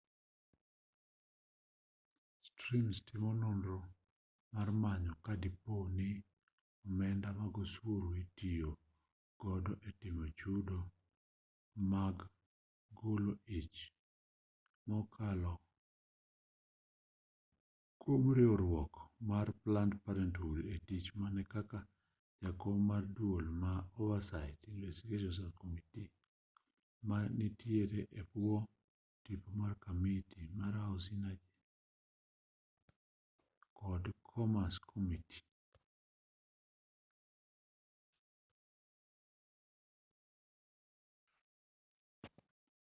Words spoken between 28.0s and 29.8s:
e bwo tipo mar